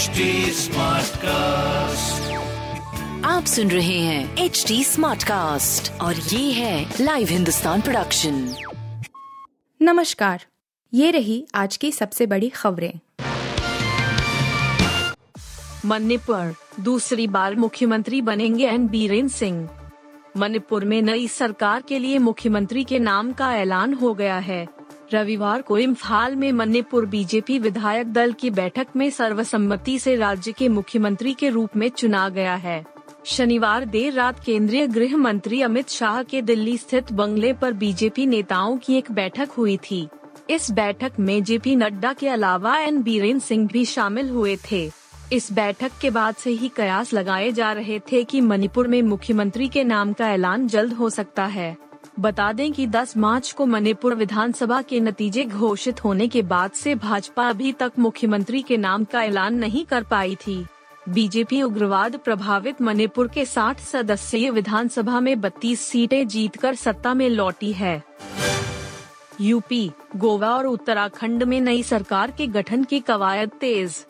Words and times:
HD 0.00 0.36
cast 1.16 2.32
आप 3.26 3.44
सुन 3.44 3.70
रहे 3.70 3.98
हैं 3.98 4.36
एच 4.36 4.64
डी 4.68 4.84
स्मार्ट 4.84 5.22
कास्ट 5.22 6.00
और 6.00 6.14
ये 6.14 6.52
है 6.52 6.94
लाइव 7.00 7.28
हिंदुस्तान 7.28 7.80
प्रोडक्शन 7.80 8.54
नमस्कार। 9.82 10.44
ये 10.94 11.10
रही 11.10 11.46
आज 11.54 11.76
की 11.76 11.92
सबसे 11.92 12.26
बड़ी 12.26 12.48
खबरें। 12.48 12.92
मणिपुर 15.84 16.54
दूसरी 16.80 17.26
बार 17.26 17.54
मुख्यमंत्री 17.54 18.22
बनेंगे 18.22 18.66
एन 18.66 18.88
बीरेन 18.88 19.28
सिंह। 19.28 19.68
मणिपुर 20.36 20.84
में 20.84 21.02
नई 21.02 21.28
सरकार 21.28 21.82
के 21.82 21.98
लिए 21.98 22.18
मुख्यमंत्री 22.18 22.84
के 22.84 22.98
नाम 22.98 23.32
का 23.32 23.56
ऐलान 23.56 23.94
हो 23.94 24.14
गया 24.14 24.38
है। 24.38 24.79
रविवार 25.14 25.62
को 25.62 25.78
इम्फाल 25.78 26.36
में 26.36 26.52
मणिपुर 26.52 27.06
बीजेपी 27.06 27.58
विधायक 27.58 28.12
दल 28.12 28.32
की 28.32 28.50
बैठक 28.50 28.86
में 28.96 29.10
सर्वसम्मति 29.10 29.98
से 29.98 30.16
राज्य 30.16 30.52
के 30.52 30.68
मुख्यमंत्री 30.68 31.34
के 31.34 31.48
रूप 31.48 31.76
में 31.76 31.88
चुना 31.88 32.28
गया 32.28 32.54
है। 32.54 32.84
शनिवार 33.24 33.84
देर 33.84 34.12
रात 34.12 34.44
केंद्रीय 34.44 34.86
गृह 34.86 35.16
मंत्री 35.16 35.62
अमित 35.62 35.88
शाह 35.88 36.22
के 36.22 36.42
दिल्ली 36.42 36.76
स्थित 36.76 37.12
बंगले 37.12 37.52
पर 37.52 37.72
बीजेपी 37.72 38.26
नेताओं 38.26 38.76
की 38.76 38.94
एक 38.94 39.12
बैठक 39.12 39.50
हुई 39.50 39.76
थी। 39.76 40.08
इस 40.50 40.70
बैठक 40.70 41.12
में 41.20 41.42
जेपी 41.44 41.76
नड्डा 41.76 42.12
के 42.12 42.28
अलावा 42.28 42.78
एन 42.78 43.02
बीरेन 43.02 43.38
सिंह 43.38 43.68
भी 43.72 43.84
शामिल 43.84 44.30
हुए 44.30 44.56
थे। 44.72 44.90
इस 45.32 45.52
बैठक 45.52 45.90
के 46.00 46.10
बाद 46.10 46.34
से 46.34 46.50
ही 46.50 46.70
कयास 46.76 47.12
लगाए 47.12 47.52
जा 47.52 47.72
रहे 47.72 48.00
थे 48.12 48.24
कि 48.24 48.40
मणिपुर 48.40 48.88
में 48.88 49.02
मुख्यमंत्री 49.02 49.68
के 49.68 49.84
नाम 49.84 50.12
का 50.12 50.30
ऐलान 50.30 50.66
जल्द 50.68 50.92
हो 50.92 51.10
सकता 51.10 51.44
है। 51.44 51.76
बता 52.18 52.52
दें 52.52 52.72
कि 52.72 52.86
10 52.86 53.16
मार्च 53.16 53.52
को 53.52 53.66
मणिपुर 53.66 54.14
विधानसभा 54.14 54.82
के 54.82 55.00
नतीजे 55.00 55.44
घोषित 55.44 56.04
होने 56.04 56.28
के 56.28 56.42
बाद 56.42 56.70
से 56.70 56.94
भाजपा 56.94 57.48
अभी 57.48 57.72
तक 57.72 57.92
मुख्यमंत्री 57.98 58.62
के 58.62 58.76
नाम 58.76 59.04
का 59.04 59.22
ऐलान 59.22 59.54
नहीं 59.54 59.84
कर 59.84 60.02
पाई 60.02 60.34
थी। 60.34 60.66
बीजेपी 61.08 61.62
उग्रवाद 61.62 62.16
प्रभावित 62.16 62.82
मणिपुर 62.82 63.28
के 63.28 63.44
60 63.44 63.80
सदस्यीय 63.80 64.50
विधानसभा 64.50 65.20
में 65.20 65.40
32 65.40 65.80
सीटें 65.80 66.28
जीतकर 66.28 66.74
सत्ता 66.74 67.14
में 67.14 67.28
लौटी 67.28 67.72
है। 67.72 68.02
यूपी, 69.40 69.90
गोवा 70.16 70.48
और 70.48 70.66
उत्तराखंड 70.66 71.42
में 71.42 71.60
नई 71.60 71.82
सरकार 71.82 72.30
के 72.30 72.46
गठन 72.46 72.84
की 72.84 73.00
कवायद 73.00 73.50
तेज। 73.60 74.06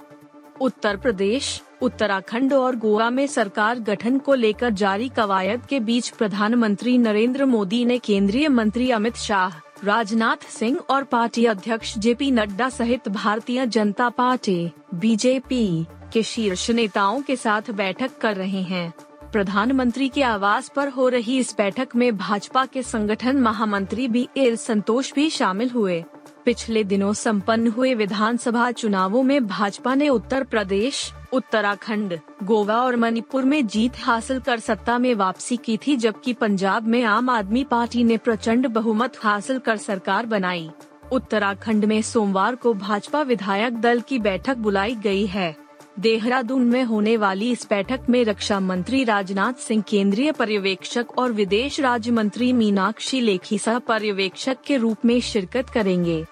उत्तर 0.60 0.96
प्रदेश 0.96 1.62
उत्तराखंड 1.82 2.52
और 2.52 2.76
गोवा 2.76 3.10
में 3.10 3.26
सरकार 3.26 3.78
गठन 3.78 4.18
को 4.18 4.34
लेकर 4.34 4.70
जारी 4.70 5.08
कवायद 5.08 5.66
के 5.66 5.80
बीच 5.80 6.08
प्रधानमंत्री 6.08 6.98
नरेंद्र 6.98 7.44
मोदी 7.44 7.84
ने 7.84 7.98
केंद्रीय 7.98 8.48
मंत्री 8.48 8.90
अमित 8.90 9.16
शाह, 9.16 9.58
राजनाथ 9.84 10.48
सिंह 10.50 10.78
और 10.90 11.04
पार्टी 11.04 11.44
अध्यक्ष 11.44 11.98
जेपी 11.98 12.30
नड्डा 12.30 12.68
सहित 12.68 13.08
भारतीय 13.08 13.66
जनता 13.66 14.08
पार्टी, 14.08 14.70
बीजेपी 14.94 15.86
के 16.12 16.22
शीर्ष 16.22 16.70
नेताओं 16.70 17.20
के 17.22 17.36
साथ 17.36 17.70
बैठक 17.70 18.18
कर 18.18 18.36
रहे 18.36 18.62
हैं। 18.62 18.92
प्रधानमंत्री 19.32 20.08
के 20.08 20.22
आवास 20.22 20.68
पर 20.68 20.88
हो 20.88 21.08
रही 21.08 21.38
इस 21.38 21.54
बैठक 21.58 21.88
में 21.96 22.16
भाजपा 22.16 22.64
के 22.66 22.82
संगठन 22.82 23.36
महामंत्री 23.36 24.08
बी 24.08 24.28
एल 24.36 24.56
संतोष 24.56 25.12
भी 25.14 25.30
शामिल 25.30 25.70
हुए। 25.70 26.04
पिछले 26.50 26.84
दिनों 26.84 27.12
संपन्न 27.12 27.66
हुए 27.66 27.94
विधानसभा 27.94 28.70
चुनावों 28.70 29.22
में 29.22 29.46
भाजपा 29.46 29.94
ने 29.94 30.08
उत्तर 30.08 30.44
प्रदेश, 30.44 31.12
उत्तराखंड, 31.32 32.18
गोवा 32.42 32.76
और 32.76 32.96
मणिपुर 32.96 33.44
में 33.44 33.66
जीत 33.66 33.92
हासिल 33.98 34.40
कर 34.40 34.58
सत्ता 34.58 34.98
में 34.98 35.14
वापसी 35.14 35.56
की 35.56 35.76
थी, 35.76 35.96
जबकि 35.96 36.32
पंजाब 36.32 36.86
में 36.86 37.02
आम 37.02 37.30
आदमी 37.30 37.64
पार्टी 37.64 38.04
ने 38.04 38.16
प्रचंड 38.16 38.66
बहुमत 38.66 39.12
हासिल 39.20 39.58
कर 39.58 39.76
सरकार 39.76 40.26
बनाई। 40.26 40.70
उत्तराखंड 41.12 41.84
में 41.84 42.02
सोमवार 42.02 42.54
को 42.54 42.74
भाजपा 42.74 43.22
विधायक 43.22 43.80
दल 43.80 44.00
की 44.00 44.18
बैठक 44.18 44.56
बुलाई 44.56 44.94
गई 44.94 45.26
है। 45.26 45.56
देहरादून 45.98 46.64
में 46.64 46.82
होने 46.84 47.16
वाली 47.16 47.50
इस 47.50 47.66
बैठक 47.70 48.00
में 48.08 48.24
रक्षा 48.24 48.58
मंत्री 48.60 49.02
राजनाथ 49.04 49.52
सिंह, 49.52 49.82
केंद्रीय 49.88 50.32
पर्यवेक्षक 50.32 51.18
और 51.18 51.32
विदेश 51.32 51.80
राज्य 51.80 52.10
मंत्री 52.10 52.52
मीनाक्षी 52.52 53.20
लेखी 53.20 53.58
सह 53.58 53.78
पर्यवेक्षक 53.78 54.60
के 54.66 54.76
रूप 54.76 55.04
में 55.04 55.20
शिरकत 55.20 55.70
करेंगे 55.70 56.24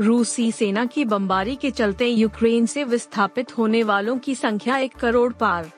रूसी 0.00 0.50
सेना 0.52 0.84
की 0.84 1.04
बमबारी 1.04 1.54
के 1.56 1.70
चलते 1.70 2.08
यूक्रेन 2.08 2.66
से 2.66 2.84
विस्थापित 2.84 3.56
होने 3.58 3.82
वालों 3.82 4.18
की 4.18 4.34
संख्या 4.34 4.76
एक 4.78 4.94
करोड़ 4.94 5.32
पार 5.32 5.70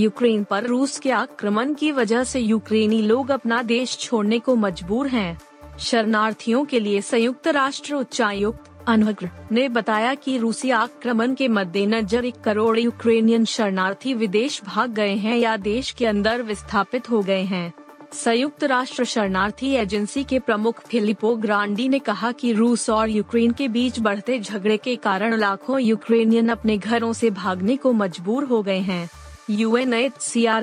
यूक्रेन 0.00 0.44
पर 0.44 0.64
रूस 0.64 0.98
के 0.98 1.10
आक्रमण 1.10 1.74
की 1.74 1.90
वजह 1.92 2.24
से 2.24 2.40
यूक्रेनी 2.40 3.02
लोग 3.02 3.30
अपना 3.30 3.62
देश 3.62 3.96
छोड़ने 3.98 4.38
को 4.38 4.54
मजबूर 4.56 5.06
हैं। 5.06 5.38
शरणार्थियों 5.78 6.64
के 6.64 6.80
लिए 6.80 7.00
संयुक्त 7.00 7.48
राष्ट्र 7.48 7.94
उच्चायुक्त 7.94 8.67
अनवग्र 8.88 9.30
ने 9.52 9.68
बताया 9.68 10.14
कि 10.14 10.38
रूसी 10.38 10.70
आक्रमण 10.70 11.34
के 11.34 11.48
मद्देनजर 11.48 12.24
एक 12.24 12.40
करोड़ 12.40 12.78
यूक्रेनियन 12.78 13.44
शरणार्थी 13.44 14.14
विदेश 14.14 14.62
भाग 14.64 14.90
गए 14.90 15.14
हैं 15.14 15.36
या 15.36 15.56
देश 15.56 15.90
के 15.90 16.06
अंदर 16.06 16.42
विस्थापित 16.42 17.10
हो 17.10 17.22
गए 17.22 17.42
हैं। 17.42 17.72
संयुक्त 18.12 18.64
राष्ट्र 18.64 19.04
शरणार्थी 19.04 19.70
एजेंसी 19.70 20.24
के 20.24 20.38
प्रमुख 20.38 20.80
फिलिपो 20.86 21.36
ग्रांडी 21.36 21.88
ने 21.88 21.98
कहा 21.98 22.32
कि 22.32 22.52
रूस 22.52 22.90
और 22.90 23.10
यूक्रेन 23.10 23.52
के 23.52 23.68
बीच 23.68 24.00
बढ़ते 24.00 24.38
झगड़े 24.40 24.76
के 24.76 24.96
कारण 24.96 25.36
लाखों 25.36 25.80
यूक्रेनियन 25.80 26.48
अपने 26.48 26.78
घरों 26.78 27.12
से 27.12 27.30
भागने 27.30 27.76
को 27.76 27.92
मजबूर 27.92 28.44
हो 28.44 28.62
गए 28.62 28.78
हैं। 28.78 29.08
यूएन 29.50 30.10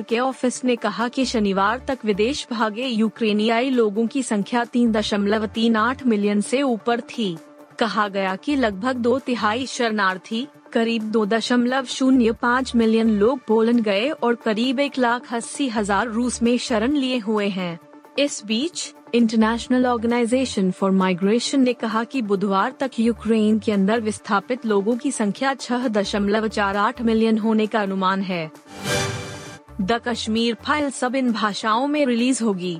के 0.01 0.19
ऑफ़िस 0.19 0.63
ने 0.65 0.75
कहा 0.75 1.07
कि 1.07 1.25
शनिवार 1.25 1.81
तक 1.87 1.99
विदेश 2.05 2.47
भागे 2.51 2.87
यूक्रेनियाई 2.87 3.69
लोगों 3.69 4.07
की 4.07 4.23
संख्या 4.23 4.65
तीन 4.65 4.91
दशमलव 4.91 5.45
तीन 5.45 5.75
आठ 5.75 6.05
मिलियन 6.05 6.41
से 6.41 6.61
ऊपर 6.61 7.01
थी। 7.01 7.37
कहा 7.75 8.07
गया 8.07 8.35
कि 8.35 8.55
लगभग 8.55 8.95
दो 8.97 9.17
तिहाई 9.19 9.65
शरणार्थी, 9.65 10.47
करीब 10.73 11.03
दो 11.11 11.25
दशमलव 11.25 11.85
शून्य 11.85 12.31
पाँच 12.31 12.75
मिलियन 12.75 13.09
लोग 13.09 13.39
पोलैंड 13.47 13.81
गए 13.81 14.09
और 14.09 14.35
करीब 14.35 14.79
एक 14.79 14.97
लाख 14.97 15.33
अस्सी 15.33 15.67
हज़ार 15.69 16.07
रूस 16.07 16.41
में 16.43 16.57
शरण 16.57 16.95
लिए 16.95 17.17
हुए 17.17 17.47
हैं। 17.49 17.77
इस 18.19 18.41
बीच 18.45 18.93
इंटरनेशनल 19.15 19.85
ऑर्गेनाइजेशन 19.85 20.71
फॉर 20.71 20.91
माइग्रेशन 20.91 21.61
ने 21.61 21.73
कहा 21.73 22.03
कि 22.03 22.21
बुधवार 22.21 22.73
तक 22.79 22.99
यूक्रेन 22.99 23.59
के 23.59 23.71
अंदर 23.71 23.99
विस्थापित 23.99 24.65
लोगों 24.65 24.95
की 24.97 25.11
संख्या 25.11 25.53
छह 25.53 25.87
दशमलव 25.89 26.47
चार 26.47 26.77
आठ 26.77 27.01
मिलियन 27.01 27.37
होने 27.37 27.67
का 27.67 27.81
अनुमान 27.81 28.21
है। 28.21 28.49
द 29.81 29.99
कश्मीर 30.07 30.57
फ़ाइल 30.65 30.89
सब 30.89 31.15
इन 31.15 31.31
भाषाओं 31.31 31.87
में 31.87 32.05
रिलीज़ 32.05 32.43
होगी। 32.43 32.79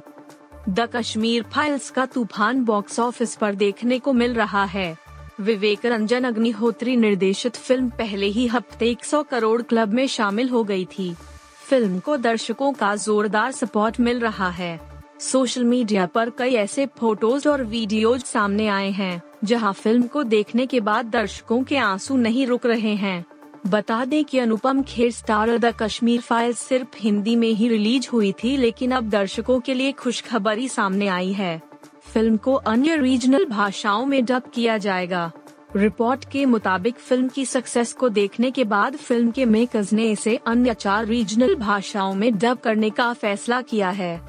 द 0.70 0.88
कश्मीर 0.94 1.44
फाइल्स 1.44 1.90
का 1.90 2.06
तूफ़ान 2.06 2.64
बॉक्स 2.66 3.00
ऑफ़िस 3.00 3.36
पर 3.36 3.56
देखने 3.56 3.98
को 4.00 4.14
मिल 4.14 4.34
रहा 4.34 4.64
है। 4.66 4.96
विवेक 5.42 5.86
रंजन 5.86 6.24
अग्निहोत्री 6.24 6.96
निर्देशित 6.96 7.56
फ़िल्म 7.56 7.90
पहले 7.90 8.26
ही 8.26 8.46
हफ़्ते 8.48 8.90
100 8.94 9.22
करोड़ 9.24 9.62
क्लब 9.62 9.94
में 9.94 10.08
शामिल 10.08 10.50
हो 10.50 10.64
गई 10.64 10.86
थी। 10.86 11.14
फ़िल्म 11.70 12.00
को 12.00 12.18
दर्शकों 12.18 12.72
का 12.74 12.96
जोरदार 12.96 13.52
सपोर्ट 13.52 14.00
मिल 14.00 14.20
रहा 14.20 14.50
है। 14.50 14.80
सोशल 15.22 15.64
मीडिया 15.64 16.06
पर 16.06 16.30
कई 16.30 16.56
ऐसे 16.56 16.86
फ़ोटोज़ 17.00 17.48
और 17.48 17.64
वीडियोज़ 17.64 18.24
सामने 18.24 18.68
आए 18.68 18.90
हैं, 18.90 19.22
जहाँ 19.44 19.74
फ़िल्म 19.74 20.08
को 20.08 20.24
देखने 20.24 20.66
के 20.66 20.80
बाद 20.80 21.06
दर्शकों 21.06 21.64
के 21.64 21.78
आँसू 21.78 22.18
नहीं 22.18 22.48
रुक 22.48 22.66
रहे 22.66 22.96
हैं। 22.96 23.26
बता 23.68 24.04
दें 24.06 24.24
कि 24.26 24.40
Anupam 24.40 24.82
Kher 24.82 25.12
star 25.12 25.58
the 25.58 25.74
Kashmir 25.80 26.22
file 26.22 26.54
सिर्फ़ 26.54 26.98
हिंदी 27.00 27.36
में 27.36 27.48
ही 27.48 27.68
रिलीज़ 27.68 28.08
हुई 28.14 28.32
थी, 28.32 28.58
लेकिन 28.58 28.92
अब 28.92 29.10
दर्शकों 29.10 29.60
के 29.60 29.74
लिए 29.74 29.92
खुशखबरी 29.92 30.68
सामने 30.68 31.08
आई 31.08 31.32
है। 31.34 31.62
फ़िल्म 32.14 32.38
को 32.38 32.54
अन्य 32.54 32.98
रीजनल 32.98 33.46
भाषाओं 33.46 34.06
में 34.06 34.26
डब 34.26 34.52
किया 34.54 34.78
जाएगा। 34.78 35.32
रिपोर्ट 35.76 36.26
के 36.32 36.46
मुताबिक 36.46 36.96
फ़िल्म 36.96 37.28
की 37.28 37.46
सक्सेस 37.46 37.94
को 37.94 38.10
देखने 38.10 38.52
के 38.52 38.64
बाद 38.64 38.96
फ़िल्म 38.96 39.32
के 39.32 39.46
मेकर्स 39.46 39.94
ने 39.94 40.10
इसे 40.12 40.40
अन्य 40.48 40.74
चार 40.74 41.06
रीजनल 41.06 41.56
भाषाओं 41.56 42.14
में 42.14 42.38
डब 42.38 42.58
करने 42.58 42.90
का 42.90 43.14
फैसला 43.14 43.62
किया 43.62 43.90
है। 43.90 44.20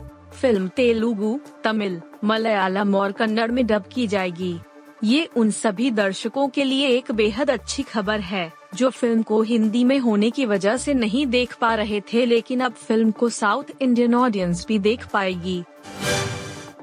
फ़िल्म 0.41 0.69
तेलुगु, 0.69 1.39
तमिल, 1.65 2.01
मलयालम 2.25 2.95
और 2.95 3.13
कन्नड़ 3.13 3.51
में 3.51 3.67
डब 3.67 3.85
की 3.95 4.07
जाएगी। 4.07 4.59
ये 5.05 5.29
उन 5.37 5.51
सभी 5.51 5.91
दर्शकों 5.91 6.49
के 6.49 6.65
लिए 6.65 6.89
एक 6.89 7.13
बेहद 7.13 7.51
अच्छी 7.51 7.83
खबर 7.83 8.21
है। 8.21 8.53
जो 8.74 8.91
फ़िल्म 8.91 9.22
को 9.22 9.42
हिंदी 9.42 9.84
में 9.84 9.98
होने 9.98 10.30
की 10.30 10.47
वजह 10.47 10.77
से 10.77 10.95
नहीं 10.95 11.27
देख 11.27 11.54
पा 11.60 11.74
रहे 11.74 12.01
थे, 12.01 12.27
लेकिन 12.27 12.60
अब 12.60 12.72
फ़िल्म 12.72 13.10
को 13.10 13.28
साउथ 13.28 13.65
इंडियन 13.80 14.15
ऑडियंस 14.15 14.66
भी 14.68 14.78
देख 14.78 15.07
पाएगी। 15.07 15.63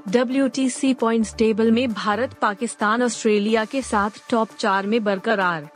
W 0.10 0.48
T 0.48 0.70
C 0.70 0.94
point 0.94 1.28
table 1.38 1.72
में 1.72 1.94
भारत, 1.94 2.34
पाकिस्तान, 2.34 3.04
ऑस्ट्रेलिया 3.04 3.66
के 3.66 3.82
साथ 3.82 4.10
टॉप 4.30 4.50
चार 4.60 4.88
में 4.88 5.04
बरकरार। 5.04 5.70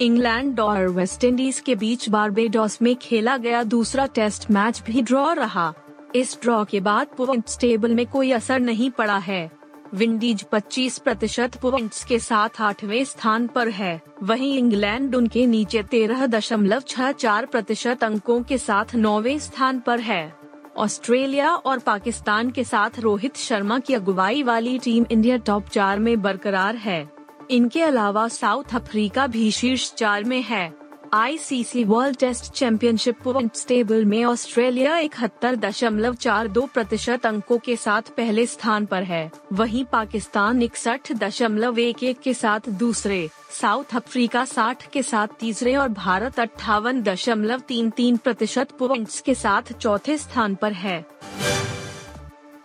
इंग्लैंड 0.00 0.60
और 0.60 0.88
वेस्ट 0.88 1.24
इंडीज 1.24 1.60
के 1.60 1.74
बीच 1.74 2.08
बारबेडॉस 2.08 2.82
में 2.82 2.96
खेला 2.96 3.36
गया 3.36 3.62
दूसरा 3.62 4.06
टेस्ट 4.06 4.50
मैच 4.50 4.82
भी 4.86 5.02
ड्रॉ 5.02 5.32
रहा। 5.32 5.72
इस 6.14 6.38
ड्रॉ 6.42 6.64
के 6.64 6.80
बाद 6.80 7.06
पॉइंट 7.18 7.44
टेबल 7.60 7.94
में 7.94 8.06
कोई 8.06 8.30
असर 8.32 8.60
नहीं 8.60 8.90
पड़ा 8.90 9.18
है। 9.18 9.57
विंडीज 9.94 10.44
25 10.52 10.98
प्रतिशत 10.98 11.56
पॉइंट 11.56 11.90
के 12.08 12.18
साथ 12.18 12.48
आठवें 12.60 13.04
स्थान 13.04 13.46
पर 13.46 13.68
है। 13.68 14.00
वहीं 14.22 14.58
इंग्लैंड 14.58 15.14
उनके 15.14 15.46
नीचे 15.46 15.82
तेरह 15.82 16.26
दशमलव 16.26 16.80
छह 16.80 17.12
चार 17.12 17.46
प्रतिशत 17.46 18.04
अंकों 18.04 18.42
के 18.42 18.58
साथ 18.58 18.94
नौवे 18.94 19.38
स्थान 19.38 19.80
पर 19.80 20.00
है। 20.00 20.32
ऑस्ट्रेलिया 20.76 21.54
और 21.54 21.78
पाकिस्तान 21.78 22.50
के 22.50 22.64
साथ 22.64 22.90
रोहित 22.98 23.36
शर्मा 23.36 23.78
की 23.78 23.94
अगुवाई 23.94 24.42
वाली 24.42 24.78
टीम 24.78 25.06
इंडिया 25.10 25.36
टॉप 25.36 25.68
चार 25.68 25.98
में 25.98 26.22
बरकरार 26.22 26.76
है। 26.76 27.10
इनके 27.50 27.82
अलावा 27.82 28.28
साउथ 28.28 28.74
अफ्रीका 28.74 29.26
भी 29.26 29.50
शीर्ष 29.50 29.94
चार 29.94 30.24
में 30.24 30.42
है। 30.42 30.87
ICC 31.14 31.82
world 31.84 32.16
test 32.16 32.52
championship 32.52 33.20
point 33.24 33.50
table 33.68 34.04
में 34.04 34.24
ऑस्ट्रेलिया 34.24 34.96
इकहत्तर 34.98 35.56
दशमलव 35.56 36.14
चार 36.14 36.48
दो 36.48 36.66
प्रतिशत 36.74 37.26
अंकों 37.26 37.58
के 37.58 37.76
साथ 37.76 38.02
पहले 38.16 38.44
स्थान 38.46 38.86
पर 38.86 39.02
है। 39.02 39.30
वहीं 39.52 39.84
पाकिस्तान 39.84 40.62
इकसठ 40.62 41.12
दशमलव 41.12 41.78
एक 41.78 42.02
एक 42.04 42.20
के 42.20 42.34
साथ 42.34 42.68
दूसरे, 42.68 43.28
साउथ 43.60 43.96
अफ्रीका 43.96 44.44
साठ 44.44 44.86
के 44.90 45.02
साथ 45.02 45.28
तीसरे 45.40 45.74
और 45.76 45.88
भारत 45.88 46.40
अट्ठावन 46.40 47.02
दशमलव 47.02 47.60
तीन 47.60 47.90
तीन 47.90 48.16
प्रतिशत 48.16 48.72
पॉइंट 48.78 49.08
के 49.24 49.34
साथ 49.34 49.72
चौथे 49.72 50.18
स्थान 50.18 50.54
पर 50.54 50.72
है। 50.72 51.04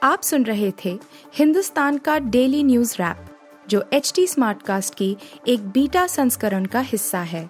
आप 0.04 0.22
सुन 0.22 0.46
रहे 0.46 0.72
थे 0.86 1.00
हिंदुस्तान 1.36 1.98
का 1.98 2.20
डेली 2.20 2.64
न्यूज़ 2.64 2.96
रैप 3.00 3.26
जो 3.70 3.84
एच 3.94 4.12
टी 4.16 4.28
स्मार्ट 4.28 4.62
कास्ट 4.62 4.96
की 4.96 5.16
एक 5.48 5.68
बीटा 5.68 6.08
संस्करण 6.08 6.66
का 6.66 6.80
हिस्सा 6.80 7.20
है। 7.20 7.50